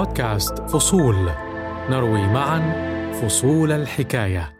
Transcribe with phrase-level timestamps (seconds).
[0.00, 1.30] بودكاست فصول.
[1.90, 2.60] نروي معا
[3.12, 4.52] فصول الحكاية.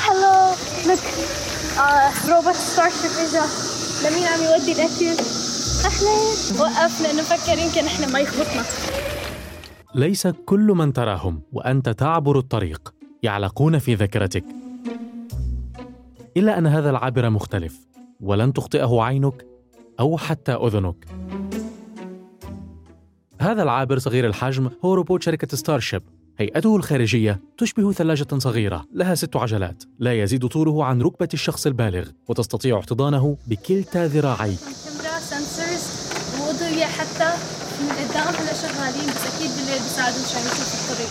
[0.00, 0.54] هلو
[0.86, 0.98] لك
[2.28, 3.44] روبوت Starship اجا
[4.04, 5.22] لمين عم يودي الأكل؟
[5.84, 8.64] اهلين وقف لأنه فكر يمكن إحنا ما يخبطنا.
[9.94, 12.94] ليس كل من تراهم وأنت تعبر الطريق.
[13.22, 14.44] يعلقون في ذاكرتك.
[16.36, 17.86] إلا أن هذا العابر مختلف
[18.20, 19.46] ولن تخطئه عينك
[20.00, 21.06] أو حتى أذنك.
[23.40, 26.02] هذا العابر صغير الحجم هو روبوت شركة Starship
[26.38, 32.08] هيئته الخارجية تشبه ثلاجة صغيرة لها ست عجلات لا يزيد طوله عن ركبة الشخص البالغ
[32.28, 34.58] وتستطيع احتضانه بكلتا ذراعيك
[36.98, 37.30] حتى
[37.80, 41.10] من قدام هلا شغالين بس أكيد بالليل بيساعدوا مشان يشوفوا الطريق.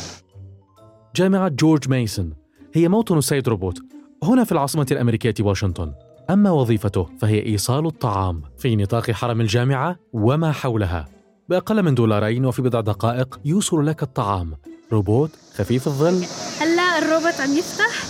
[1.15, 2.33] جامعة جورج ميسون
[2.73, 3.79] هي موطن السيد روبوت.
[4.23, 5.93] هنا في العاصمة الأمريكية واشنطن.
[6.29, 11.07] أما وظيفته فهي إيصال الطعام في نطاق حرم الجامعة وما حولها.
[11.49, 14.53] بأقل من دولارين وفي بضع دقائق يوصل لك الطعام.
[14.91, 16.25] روبوت خفيف الظل.
[16.59, 18.03] هلا الروبوت عم يفتح.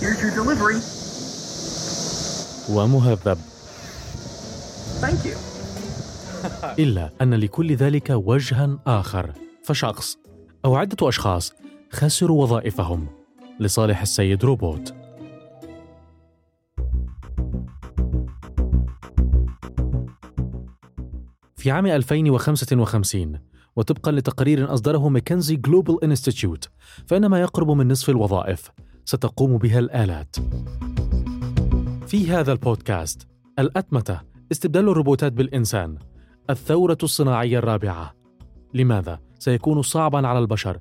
[0.00, 0.82] Here's your delivery.
[2.70, 3.38] ومهذب.
[5.00, 5.36] Thank you.
[6.78, 9.32] إلا أن لكل ذلك وجها آخر.
[9.64, 10.16] فشخص
[10.64, 11.52] أو عدة أشخاص
[11.92, 13.06] خسروا وظائفهم.
[13.60, 15.03] لصالح السيد روبوت.
[21.64, 23.38] في عام 2055
[23.76, 26.68] وطبقا لتقرير أصدره McKinsey Global Institute
[27.06, 28.70] فإن ما يقرب من نصف الوظائف
[29.04, 30.36] ستقوم بها الآلات.
[32.06, 34.20] في هذا البودكاست الأتمتة
[34.52, 35.98] استبدال الروبوتات بالإنسان
[36.50, 38.14] الثورة الصناعية الرابعة.
[38.74, 40.78] لماذا سيكون صعبا على البشر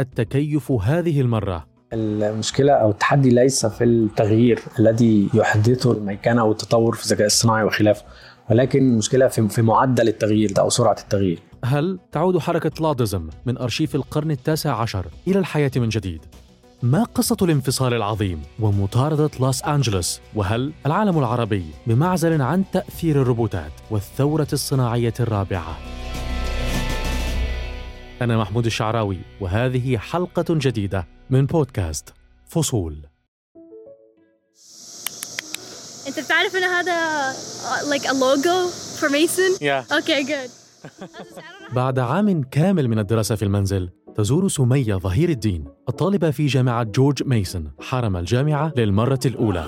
[0.00, 7.04] التكيف هذه المرة؟ المشكلة أو التحدي ليس في التغيير الذي يحدثه الميكنة أو التطور في
[7.04, 8.04] الذكاء الصناعي وخلافه.
[8.50, 13.58] ولكن المشكلة في في معدل التغيير ده أو سرعة التغيير هل تعود حركة لادزم من
[13.58, 16.20] أرشيف القرن التاسع عشر إلى الحياة من جديد؟
[16.82, 24.48] ما قصة الانفصال العظيم ومطاردة لوس أنجلوس؟ وهل العالم العربي بمعزل عن تأثير الروبوتات والثورة
[24.52, 25.76] الصناعية الرابعة؟
[28.22, 32.14] أنا محمود الشعراوي وهذه حلقة جديدة من بودكاست
[32.46, 32.96] فصول
[36.08, 39.98] انت بتعرف ان هذا uh, like a logo for Mason Yeah.
[39.98, 40.50] okay good.
[41.72, 47.22] بعد عام كامل من الدراسة في المنزل تزور سمية ظهير الدين الطالبة في جامعة جورج
[47.22, 47.72] ميسون.
[47.80, 49.64] حرم الجامعة للمرة الأولى.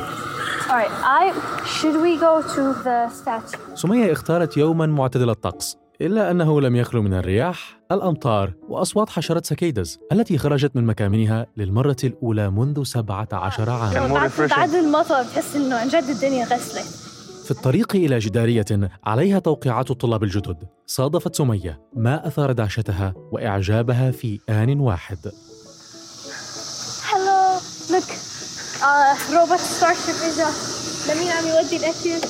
[0.68, 1.32] Alright I
[1.66, 3.74] should we go to the statue?
[3.74, 5.76] سمية اختارت يوما معتدل الطقس.
[6.00, 11.96] إلا أنه لم يخلو من الرياح، الأمطار وأصوات حشرات سكيدز التي خرجت من مكامنها للمرة
[12.04, 17.08] الأولى منذ 17 عاما بعد بعد المطر بحس إنه عن جد الدنيا غسلت
[17.44, 24.40] في الطريق إلى جدارية عليها توقيعات الطلاب الجدد صادفت سمية ما أثار دهشتها وإعجابها في
[24.48, 25.18] آن واحد.
[27.12, 27.58] هلو
[27.90, 28.18] لك
[28.82, 30.48] آه روبوت Starship اجا
[31.08, 32.20] لمين عم يودي اهلين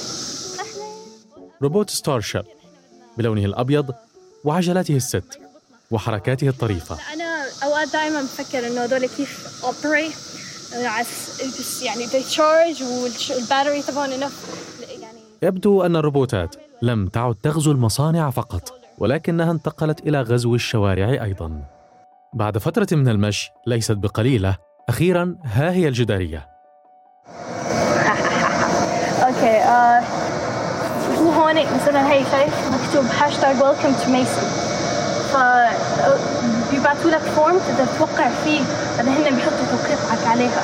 [1.62, 2.42] روبوت Starship
[3.18, 3.94] بلونه الأبيض
[4.44, 5.38] وعجلاته الست
[5.90, 6.96] وحركاته الطريفة.
[7.14, 10.12] أنا أوقات دائما بفكر إنه هذول كيف operate
[11.42, 14.30] بس يعني they charge وال battery تبعهم انه
[15.00, 21.62] يعني يبدو أن الروبوتات لم تعد تغزو المصانع فقط ولكنها انتقلت إلى غزو الشوارع أيضا.
[22.34, 24.56] بعد فترة من المشي ليست بقليلة
[24.88, 26.48] أخيرا ها هي الجدارية.
[29.26, 30.17] okay
[31.18, 34.44] آه هو هون مثلا هي شايف؟ مكتوب hashtag welcome to Mason
[35.32, 35.36] ف
[36.72, 38.60] بيبعتوا لك form تقدر توقع فيه
[38.96, 40.62] بعدين هن بيحطوا توقيعك عليها.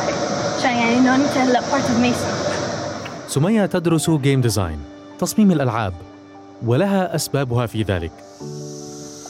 [0.59, 2.29] عشان يعني إنه أنت هلأ part of Mason
[3.29, 4.79] سمية تدرس game design
[5.21, 5.93] تصميم الألعاب
[6.67, 8.13] ولها أسبابها في ذلك.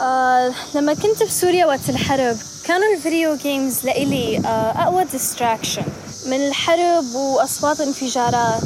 [0.01, 2.37] آه لما كنت في سوريا وقت الحرب
[2.67, 4.49] كانوا ال video games لإلي آه
[4.83, 5.83] أقوى distraction
[6.27, 8.63] من الحرب وأصوات الانفجارات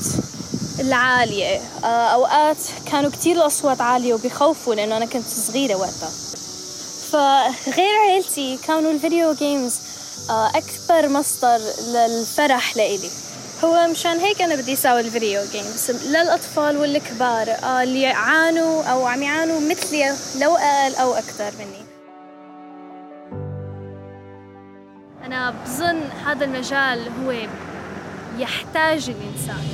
[0.81, 1.61] العالية.
[1.85, 2.57] آه أوقات
[2.91, 6.11] كانوا كتير الأصوات عالية وبيخوفوا لأنه أنا كنت صغيرة وقتها.
[7.11, 9.75] فغير عيلتي كانوا ال video games
[10.31, 13.11] آه أكبر مصدر للفرح لإلي.
[13.65, 19.07] هو مشان هيك أنا بدي أساوي ال video games للأطفال والكبار آه اللي يعانوا أو
[19.07, 21.89] عم يعانوا مثلي لو أقل أو أكثر مني.
[25.25, 27.35] أنا بظن هذا المجال هو
[28.39, 29.65] يحتاج الإنسان.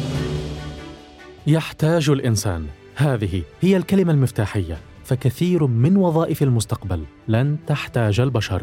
[1.47, 2.67] يحتاج الإنسان.
[2.97, 4.79] هذه هي الكلمة المفتاحية.
[5.05, 8.63] فكثير من وظائف المستقبل لن تحتاج البشر.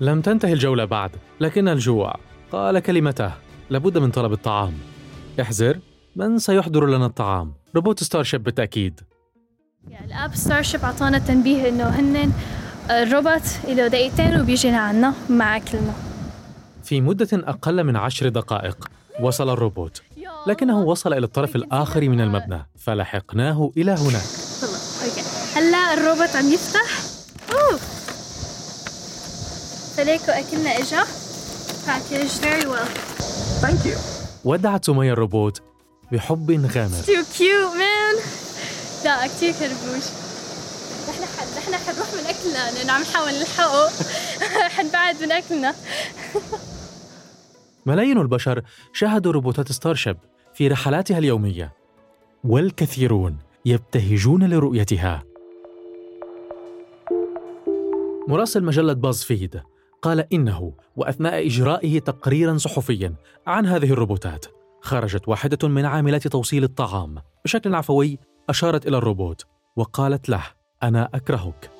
[0.00, 1.10] لم تنتهي الجولة بعد
[1.40, 2.14] لكن الجوع.
[2.52, 3.32] قال كلمته
[3.70, 4.72] لابد من طلب الطعام.
[5.40, 5.78] احذر
[6.16, 9.00] من سيحضر لنا الطعام؟ روبوت ستارشيب بالتأكيد.
[10.04, 12.32] ال app ستارشيب أعطانا تنبيه إنه هن
[12.90, 15.94] الروبوت له دقيقتين وبيجي لعنا مع اكلنا
[16.84, 18.88] في مدة أقل من عشر دقائق
[19.20, 20.02] وصل الروبوت.
[20.46, 24.22] لكنه وصل إلى الطرف الآخر من المبنى فلحقناه إلى هناك.
[25.56, 26.90] هلا الروبوت عم يفتح.
[27.52, 27.78] أوه.
[29.96, 31.04] فليكو أكلنا إجا.
[31.86, 32.80] packaged very well
[33.62, 33.98] Thank you.
[34.44, 35.62] ودعت سمية الروبوت
[36.12, 36.96] بحب غامر.
[37.06, 38.14] تو كيوت مان
[39.04, 40.04] لا كتير كربوش
[41.08, 42.70] نحن حد نحن حنروح من أكلنا.
[42.78, 43.90] لأنه عم نحاول نلحقه.
[44.76, 45.74] حنبعد من أكلنا.
[47.86, 48.62] ملايين البشر
[48.92, 50.16] شاهدوا روبوتات ستارشيب.
[50.56, 51.72] في رحلاتها اليومية.
[52.44, 55.22] والكثيرون يبتهجون لرؤيتها.
[58.28, 59.62] مراسل مجلة باز فيد
[60.02, 63.14] قال إنه وأثناء إجرائه تقريرا صحفيا
[63.46, 64.46] عن هذه الروبوتات
[64.80, 68.18] خرجت واحدة من عاملات توصيل الطعام بشكل عفوي
[68.48, 69.44] أشارت إلى الروبوت
[69.76, 70.42] وقالت له
[70.82, 71.70] أنا أكرهك.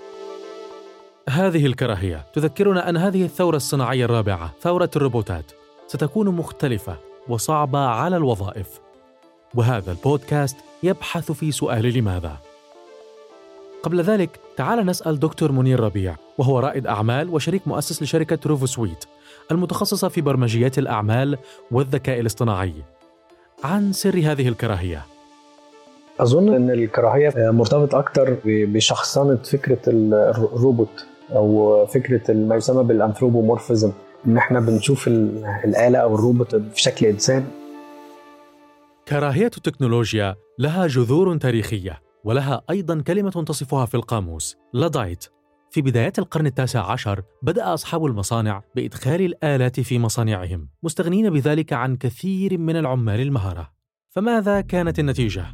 [1.29, 5.53] هذه الكراهية تذكرنا أن هذه الثورة الصناعية الرابعة ثورة الروبوتات
[5.87, 8.81] ستكون مختلفة وصعبة على الوظائف.
[9.55, 12.37] وهذا البودكاست يبحث في سؤال لماذا.
[13.83, 19.05] قبل ذلك تعال نسأل دكتور منير ربيع وهو رائد أعمال وشريك مؤسس لشركة روفو سويت
[19.51, 21.39] المتخصصة في برمجيات الأعمال
[21.71, 22.75] والذكاء الاصطناعي
[23.65, 25.03] عن سر هذه الكراهية.
[26.21, 30.15] أظن إن الكراهية مرتبط أكتر ب- بشخصنة فكرة ال-
[30.55, 33.93] الروبوت أو فكرة ما يسمى بالأنثروبومورفيزم.
[34.27, 37.45] إن إحنا بنشوف ال- الآلة أو الروبوت في شكل إنسان.
[39.09, 45.25] كراهية التكنولوجيا لها جذور تاريخية ولها أيضا كلمة تصفها في القاموس لادايت
[45.71, 51.97] في بدايات القرن التاسع عشر بدأ أصحاب المصانع بإدخال الآلات في مصانعهم مستغنين بذلك عن
[51.97, 53.73] كثير من العمال المهرة
[54.11, 55.45] فماذا كانت النتيجة؟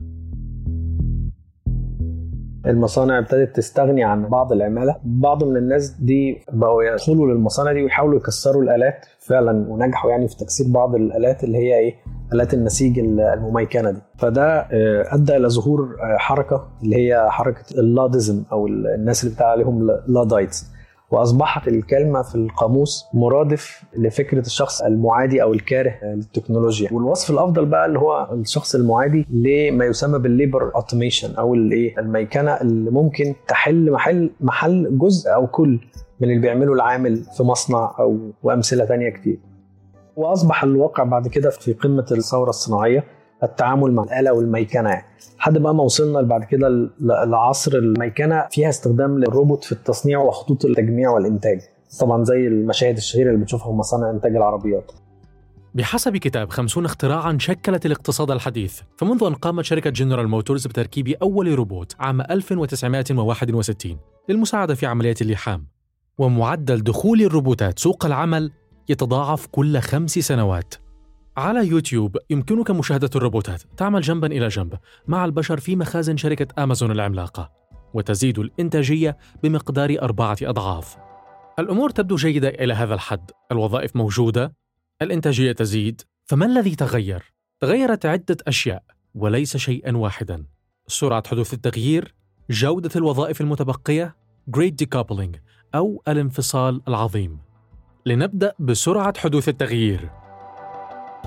[2.66, 4.96] المصانع ابتدت تستغني عن بعض العمالة.
[5.04, 10.36] بعض من الناس دي بقوا يدخلوا للمصانع دي ويحاولوا يكسروا الآلات فعلا ونجحوا يعني في
[10.36, 11.94] تكسير بعض الآلات اللي هي إيه؟
[12.32, 14.00] آلات النسيج المميكنه دي.
[14.18, 19.46] فده آه، أدى إلى ظهور آه، حركة اللي هي حركة اللادزم أو الناس اللي بتاع
[19.46, 20.66] عليهم لادايتس.
[21.12, 26.88] وأصبحت الكلمة في القاموس مرادف لفكرة الشخص المعادي أو الكاره للتكنولوجيا.
[26.92, 32.50] والوصف الأفضل بقى اللي هو الشخص المعادي لما يسمى بال labor automation أو الايه الميكنة
[32.52, 35.80] اللي ممكن تحل محل محل جزء أو كل
[36.20, 39.38] من اللي بيعمله العامل في مصنع أو وامثله تانية كتير.
[40.16, 43.04] وأصبح الواقع بعد كده في قمة الثورة الصناعية.
[43.42, 45.06] التعامل مع الآلة والميكنة يعني.
[45.38, 46.90] لحد بقى ما وصلنا بعد كده
[47.26, 51.60] لعصر الميكنة فيها استخدام للروبوت في التصنيع وخطوط التجميع والإنتاج.
[52.00, 54.92] طبعا زي المشاهد الشهيرة اللي بنشوفها في مصانع إنتاج العربيات.
[55.74, 58.80] بحسب كتاب خمسون اختراعا شكلت الاقتصاد الحديث.
[58.96, 63.96] فمنذ أن قامت شركة جنرال موتورز بتركيب أول روبوت عام 1961
[64.28, 65.66] للمساعدة في عمليات اللحام.
[66.18, 68.52] ومعدل دخول الروبوتات سوق العمل
[68.88, 70.74] يتضاعف كل خمس سنوات.
[71.36, 73.62] على يوتيوب يمكنك مشاهدة الروبوتات.
[73.76, 77.52] تعمل جنبا إلى جنب مع البشر في مخازن شركة أمازون العملاقة
[77.94, 80.96] وتزيد الإنتاجية بمقدار أربعة أضعاف.
[81.58, 83.30] الأمور تبدو جيدة إلى هذا الحد.
[83.52, 84.54] الوظائف موجودة
[85.02, 86.02] الإنتاجية تزيد.
[86.24, 88.82] فما الذي تغير؟ تغيرت عدة أشياء
[89.14, 90.46] وليس شيئا واحدا.
[90.86, 92.14] سرعة حدوث التغيير
[92.50, 94.16] جودة الوظائف المتبقية
[94.56, 95.38] Great Decoupling
[95.74, 97.38] أو الانفصال العظيم.
[98.06, 100.21] لنبدأ بسرعة حدوث التغيير.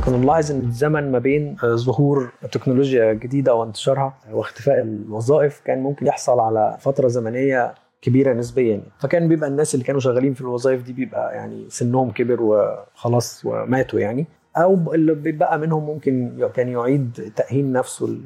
[0.04, 6.40] كنا نلاحظ ان الزمن ما بين ظهور تكنولوجيا جديدة وانتشارها واختفاء الوظائف كان ممكن يحصل
[6.40, 8.82] على فترة زمنية كبيرة نسبيا.
[9.00, 14.00] فكان بيبقى الناس اللي كانوا شغالين في الوظائف دي بيبقى يعني سنهم كبر وخلاص وماتوا
[14.00, 14.26] يعني.
[14.58, 18.18] أو اللي بيبقى منهم ممكن كان يعيد تأهيل نفسه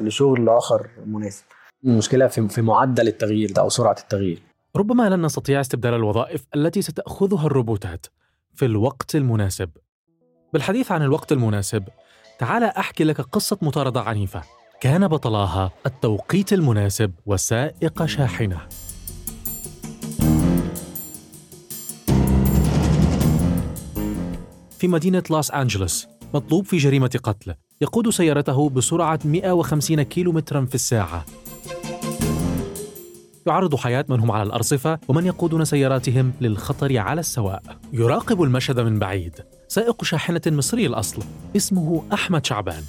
[0.00, 1.44] لشغل آخر مناسب.
[1.84, 4.42] المشكلة في معدل التغيير ده أو سرعة التغيير.
[4.76, 8.06] ربما لن نستطيع استبدال الوظائف التي ستأخذها الروبوتات
[8.54, 9.70] في الوقت المناسب.
[10.52, 11.84] بالحديث عن الوقت المناسب
[12.38, 14.42] تعال أحكي لك قصة مطاردة عنيفة.
[14.80, 18.58] كان بطلاها التوقيت المناسب وسائق شاحنة.
[24.78, 31.24] في مدينة لوس أنجلوس مطلوب في جريمة قتل يقود سيارته بسرعة 150 كيلومترا في الساعة.
[33.46, 38.98] يعرض حياة من هم على الأرصفة ومن يقودون سياراتهم للخطر على السواء يراقب المشهد من
[38.98, 39.34] بعيد.
[39.68, 41.22] سائق شاحنة مصري الأصل.
[41.56, 42.82] اسمه أحمد شعبان.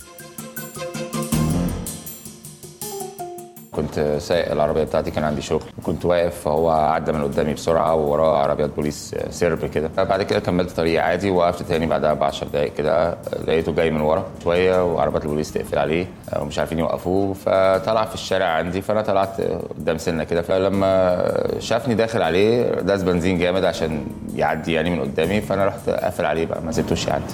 [3.72, 5.64] كنت سايق العربية بتاعتي كان عندي شغل.
[5.84, 9.90] كنت واقف فهو عدى من قدامي بسرعة ووراه عربيات بوليس سرب كده.
[10.04, 13.18] بعد كده كملت طريقي عادي وقفت تاني بعدها ب 10 دقائق كده.
[13.48, 16.08] لقيته جاي من ورا شوية وعربيات البوليس تقفل عليه
[16.40, 17.34] ومش عارفين يوقفوه.
[17.34, 20.42] فطلع في الشارع عندي فأنا طلعت قدام سنة كده.
[20.42, 21.24] فلما
[21.60, 25.42] شافني داخل عليه داس بنزين جامد عشان يعدي يعني من قدامي.
[25.42, 27.34] فأنا رحت قافل عليه بقى ما سبتوش يعدي.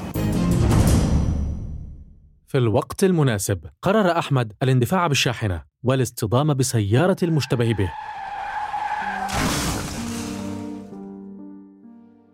[2.48, 7.92] في الوقت المناسب قرر أحمد الاندفاع بالشاحنة والاصطدام بسيارة المشتبه به.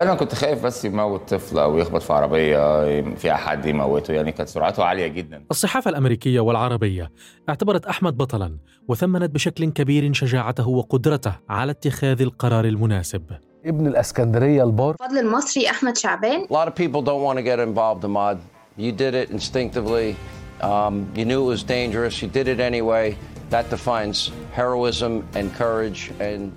[0.01, 4.49] أنا كنت خايف بس يموت طفل أو يخبط في عربية فيها حد يموته يعني كانت
[4.49, 7.11] سرعته عالية جدا الصحافة الأمريكية والعربية
[7.49, 13.23] اعتبرت أحمد بطلا وثمنت بشكل كبير شجاعته وقدرته على اتخاذ القرار المناسب
[13.65, 17.59] ابن الإسكندرية البار الفضل المصري أحمد شعبان A lot of people don't want to get
[17.59, 18.37] involved, Ahmad.
[18.77, 20.15] You did it instinctively.
[20.61, 22.21] Um, you knew it was dangerous.
[22.21, 23.17] You did it anyway.
[23.49, 26.11] That defines heroism and courage.
[26.19, 26.51] And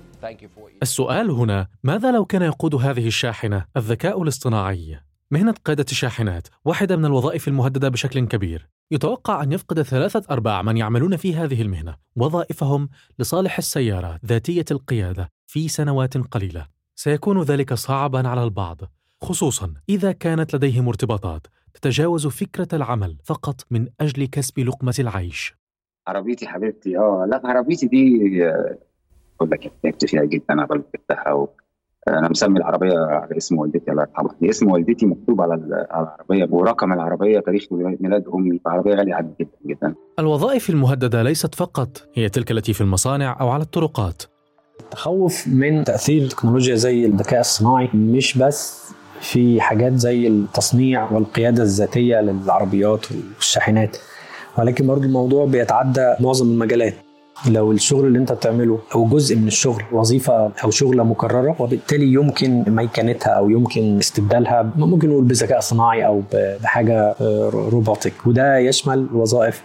[0.81, 4.99] السؤال هنا ماذا لو كان يقود هذه الشاحنة؟ الذكاء الاصطناعي؟
[5.31, 8.69] مهنة قيادة الشاحنات واحدة من الوظائف المهددة بشكل كبير.
[8.91, 11.95] يتوقع أن يفقد ثلاثة أرباع من يعملون في هذه المهنة.
[12.15, 16.67] وظائفهم لصالح السيارات ذاتية القيادة في سنوات قليلة.
[16.95, 18.81] سيكون ذلك صعبا على البعض.
[19.21, 25.55] خصوصا إذا كانت لديهم ارتباطات تتجاوز فكرة العمل فقط من أجل كسب لقمة العيش.
[26.07, 28.19] عربيتي حبيبتي آه لا عربيتي دي
[29.41, 31.49] أقول لك تعبت فيها جدا أنا جبتها و...
[32.07, 34.35] أنا مسمي العربية على اسم والدتي الله يرحمها.
[34.43, 39.33] اسم والدتي مكتوب على ال- على العربية ورقم العربية تاريخ ميلاد أمي فعربية غالية عندي
[39.39, 39.95] جدا جدا.
[40.19, 44.23] الوظائف المهددة ليست فقط هي تلك التي في المصانع أو على الطرقات.
[44.79, 48.89] التخوف من تأثير تكنولوجيا زي الذكاء الصناعي مش بس
[49.21, 53.05] في حاجات زي التصنيع والقيادة الذاتية للعربيات
[53.35, 53.97] والشاحنات
[54.57, 56.93] ولكن برضو الموضوع بيتعدى معظم المجالات.
[57.47, 62.63] لو الشغل اللي انت بتعمله أو جزء من الشغل وظيفة أو شغلة مكررة وبالتالي يمكن
[62.67, 69.63] ميكنتها أو يمكن استبدالها ممكن نقول بذكاء صناعي أو بحاجة آه، روبوتك وده يشمل وظائف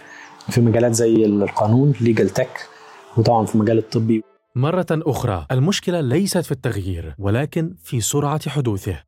[0.49, 2.67] في مجالات زي القانون ليجل تك
[3.17, 4.23] وطبعا في المجال الطبي.
[4.55, 9.03] مرة أخرى المشكلة ليست في التغيير ولكن في سرعة حدوثه.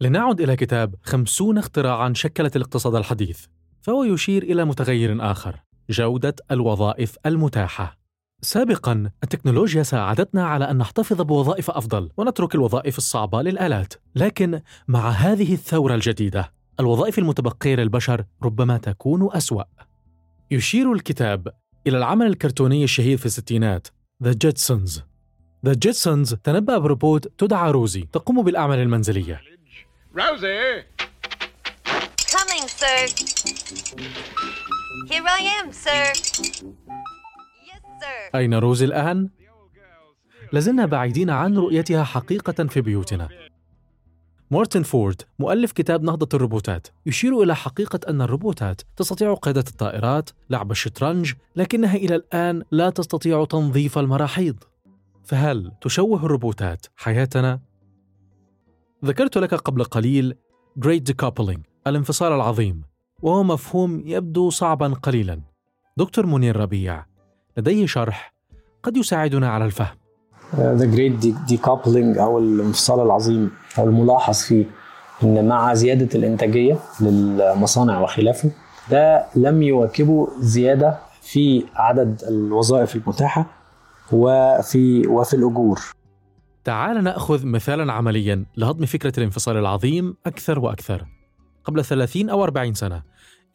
[0.00, 3.44] لنعد إلى كتاب خمسون اختراعا شكلت الاقتصاد الحديث
[3.82, 5.65] فهو يشير إلى متغير آخر.
[5.90, 7.98] جودة الوظائف المتاحة.
[8.42, 13.94] سابقا التكنولوجيا ساعدتنا على أن نحتفظ بوظائف أفضل ونترك الوظائف الصعبة للآلات.
[14.14, 19.64] لكن مع هذه الثورة الجديدة الوظائف المتبقية للبشر ربما تكون أسوأ.
[20.50, 21.48] يشير الكتاب
[21.86, 23.88] إلى العمل الكرتوني الشهير في الستينات
[24.24, 25.00] The Jetsons.
[25.66, 29.40] The Jetsons تنبأ بروبوت تدعى روزي تقوم بالأعمال المنزلية.
[30.14, 30.95] Rosie!
[32.80, 33.06] Sir.
[35.10, 36.04] Here I am, sir.
[37.68, 38.34] Yes, sir.
[38.34, 39.30] أين روزي الآن؟
[40.52, 43.28] لازلنا بعيدين عن رؤيتها حقيقة في بيوتنا
[44.50, 50.70] مارتن فورد مؤلف كتاب نهضة الروبوتات يشير إلى حقيقة أن الروبوتات تستطيع قيادة الطائرات، لعب
[50.70, 54.56] الشطرنج، لكنها إلى الآن لا تستطيع تنظيف المراحيض.
[55.24, 57.60] فهل تشوه الروبوتات حياتنا؟
[59.04, 60.34] ذكرت لك قبل قليل
[60.86, 62.82] Great Decoupling الانفصال العظيم
[63.22, 65.40] وهو مفهوم يبدو صعبا قليلا.
[65.96, 67.04] دكتور منير ربيع
[67.56, 68.34] لديه شرح
[68.82, 69.96] قد يساعدنا على الفهم.
[70.56, 71.12] The Great
[71.48, 74.64] Decoupling أو الانفصال العظيم أو الملاحظ فيه
[75.22, 78.50] إن مع زيادة الإنتاجية للمصانع وخلافه
[78.90, 83.46] ده لم يواكبه زيادة في عدد الوظائف المتاحة
[84.12, 85.80] وفي وفي الأجور
[86.64, 91.06] تعال نأخذ مثالا عمليا لهضم فكرة الانفصال العظيم أكثر وأكثر.
[91.66, 93.02] قبل 30 أو 40 سنة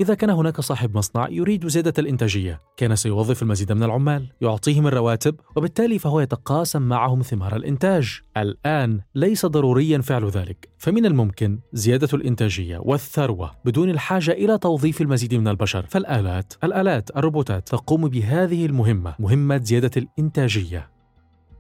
[0.01, 5.36] إذا كان هناك صاحب مصنع يريد زيادة الإنتاجية، كان سيوظف المزيد من العمال، يعطيهم الرواتب،
[5.56, 8.20] وبالتالي فهو يتقاسم معهم ثمار الإنتاج.
[8.38, 15.36] الآن ليس ضروريا فعل ذلك، فمن الممكن زيادة الإنتاجية والثروة بدون الحاجة إلى توظيف المزيد
[15.36, 21.00] من البشر، فالآلات، الآلات، الروبوتات تقوم بهذه المهمة، مهمة زيادة الإنتاجية.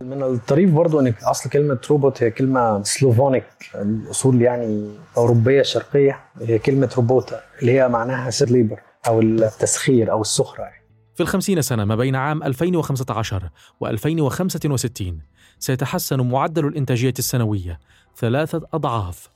[0.01, 6.59] من الطريف برضو ان أصل كلمة روبوت هي كلمة سلوفونيك الأصول يعني أوروبية شرقية هي
[6.59, 10.81] كلمة روبوتا اللي هي معناها serf labor أو التسخير أو السخرة يعني.
[11.15, 15.21] في الخمسين سنة ما بين عام 2015 و 2065
[15.59, 17.79] سيتحسن معدل الإنتاجية السنوية
[18.17, 19.29] ثلاثة أضعاف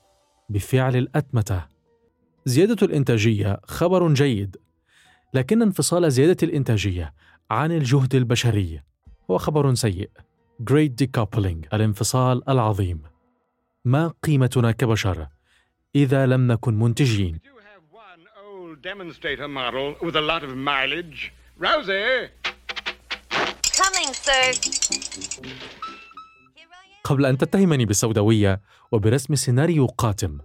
[0.50, 1.62] بفعل الأتمتة.
[2.46, 4.58] زيادة الإنتاجية خبر جيد،
[5.34, 7.14] لكن انفصال زيادة الإنتاجية
[7.52, 8.82] عن الجهد البشري
[9.32, 10.10] هو خبر سيء.
[10.64, 13.02] Great Decoupling الانفصال العظيم.
[13.86, 15.28] ما قيمتنا كبشر
[15.96, 21.34] إذا لم نكن منتجين؟ Old demonstrator model with a lot of mileage.
[21.60, 22.30] Rosie!
[23.78, 24.54] Coming, sir.
[27.04, 30.40] قبل أن تتهمني بالسوداوية وبرسم سيناريو قاتم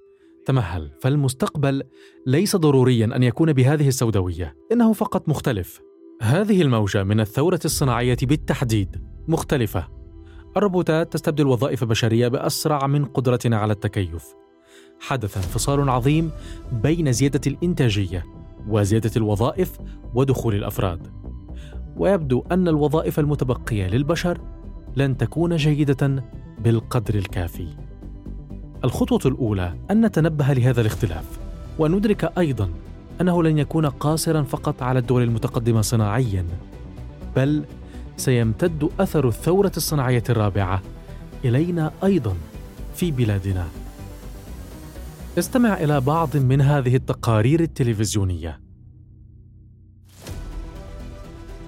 [0.47, 1.83] تمهل فالمستقبل
[2.26, 5.81] ليس ضروريا أن يكون بهذه السوداوية إنه فقط مختلف
[6.23, 10.00] هذه الموجة من الثورة الصناعية بالتحديد مختلفة
[10.57, 14.35] الروبوتات تستبدل وظائف بشرية بأسرع من قدرتنا على التكيف
[15.00, 16.30] حدث انفصال عظيم
[16.73, 18.25] بين زيادة الإنتاجية
[18.69, 19.78] وزيادة الوظائف
[20.14, 21.07] ودخول الأفراد
[21.97, 24.38] ويبدو أن الوظائف المتبقية للبشر
[24.97, 26.25] لن تكون جيدة
[26.59, 27.69] بالقدر الكافي.
[28.85, 31.38] الخطوة الأولى أن نتنبه لهذا الاختلاف،
[31.78, 32.71] وندرك أيضا
[33.21, 36.47] أنه لن يكون قاصرا فقط على الدول المتقدمة صناعيا،
[37.37, 37.64] بل
[38.21, 40.83] سيمتد أثر الثورة الصناعية الرابعة.
[41.45, 42.37] إلينا أيضا
[42.95, 43.67] في بلادنا.
[45.39, 48.61] استمع إلى بعض من هذه التقارير التلفزيونية.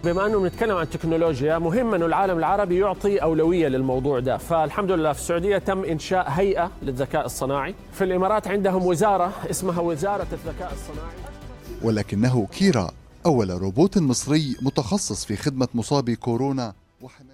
[0.05, 4.37] بما أنه بنتكلم عن التكنولوجيا مهم أنه العالم العربي يعطي أولوية للموضوع ده.
[4.37, 7.75] فالحمد لله في السعودية تم إنشاء هيئة للذكاء الصناعي.
[7.93, 11.15] في الإمارات عندهم وزارة اسمها وزارة الذكاء الصناعي.
[11.83, 12.91] ولكنه كيرا.
[13.27, 16.75] أول روبوت مصري متخصص في خدمة مصابي كورونا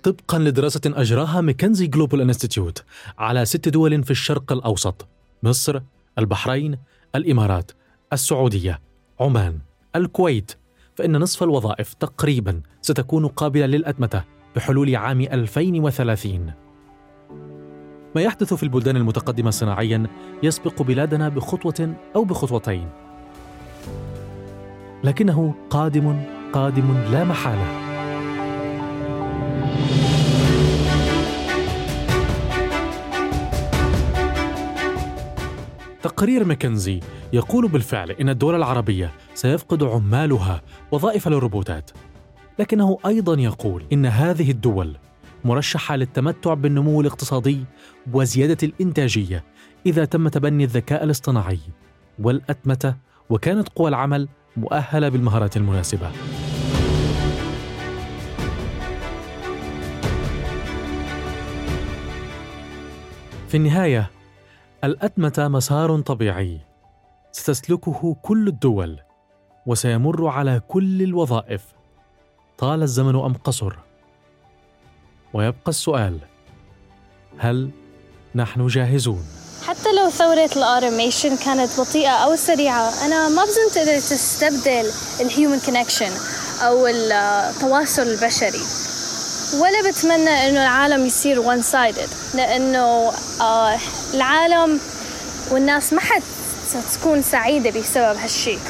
[0.03, 2.85] طبقا لدراسة أجراها McKinsey Global Institute
[3.19, 5.07] على ست دول في الشرق الأوسط
[5.43, 5.81] مصر،
[6.19, 6.79] البحرين،
[7.15, 7.73] الإمارات،
[8.13, 8.81] السعودية،
[9.21, 9.59] عمان،
[9.97, 10.53] الكويت.
[10.95, 14.25] فإن نصف الوظائف تقريبا ستكون قابلة للأتمتة
[14.57, 16.53] بحلول عام 2030
[18.15, 20.07] ما يحدث في البلدان المتقدمة صناعيا
[20.43, 22.89] يسبق بلادنا بخطوة أو بخطوتين.
[25.05, 27.89] لكنه قادم قادم لا محالة.
[36.03, 37.01] تقرير ماكنزي
[37.33, 41.91] يقول بالفعل إن الدول العربية سيفقد عمالها وظائف للروبوتات
[42.59, 44.97] لكنه أيضا يقول إن هذه الدول
[45.45, 47.65] مرشحة للتمتع بالنمو الاقتصادي
[48.13, 49.45] وزيادة الإنتاجية
[49.87, 51.59] إذا تم تبني الذكاء الاصطناعي
[52.19, 52.95] والأتمتة
[53.31, 54.29] وكانت قوى العمل
[54.59, 56.11] مؤهلة بالمهارات المناسبة.
[63.49, 64.11] في النهاية
[64.85, 66.61] الأتمتة مسار طبيعي.
[67.33, 69.01] ستسلكه كل الدول
[69.67, 71.75] وسيمر على كل الوظائف.
[72.59, 73.77] طال الزمن أم قصر؟
[75.35, 76.19] ويبقى السؤال
[77.39, 77.71] هل
[78.35, 79.38] نحن جاهزون؟
[79.69, 85.28] حتى لو ثورة ال automation كانت بطيئة أو سريعة أنا ما بظن تقدر تستبدل ال
[85.28, 86.11] human connection
[86.63, 88.61] أو التواصل البشري
[89.61, 93.79] ولا بتمنى إنه العالم يصير one sided لأنه آه
[94.15, 94.81] العالم
[95.51, 96.23] والناس ما حد
[96.95, 98.61] تكون سعيدة بسبب هالشيء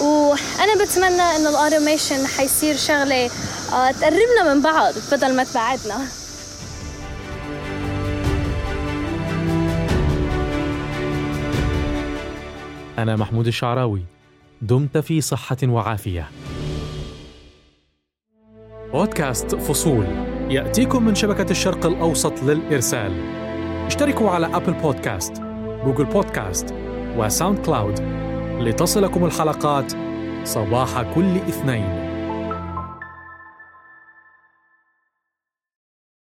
[0.00, 3.30] وأنا بتمنى إنه الأوتوميشن حيصير شغلة
[3.72, 6.06] آه تقربنا من بعض بدل ما تبعدنا.
[13.02, 14.02] أنا محمود الشعراوي.
[14.62, 16.28] دمت في صحة وعافية.
[18.92, 20.06] بودكاست فصول.
[20.50, 23.12] يأتيكم من شبكة الشرق الأوسط للإرسال.
[23.86, 25.32] اشتركوا على Apple Podcasts
[25.84, 26.74] Google Podcasts
[27.16, 28.00] و SoundCloud
[28.60, 29.92] لتصلكم الحلقات
[30.44, 32.01] صباح كل اثنين.